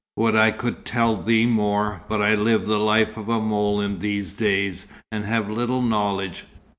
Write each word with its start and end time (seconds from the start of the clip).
Would 0.15 0.35
I 0.35 0.49
could 0.49 0.83
tell 0.83 1.15
thee 1.21 1.45
more, 1.45 2.01
but 2.09 2.23
I 2.23 2.33
live 2.33 2.65
the 2.65 2.79
life 2.79 3.17
of 3.17 3.29
a 3.29 3.39
mole 3.39 3.79
in 3.79 3.99
these 3.99 4.33
days, 4.33 4.87
and 5.11 5.25
have 5.25 5.47
little 5.47 5.83
knowledge. 5.83 6.45